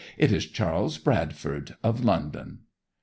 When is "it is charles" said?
0.17-0.97